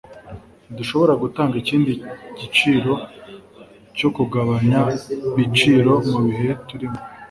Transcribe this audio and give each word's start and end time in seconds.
Ntidushobora 0.65 1.13
gutanga 1.23 1.55
ikindi 1.63 1.91
giciro 2.39 2.93
cyo 3.97 4.09
kugabanya 4.15 4.81
ibiciro 5.31 5.91
mubihe 6.09 6.49
turimo. 6.67 6.99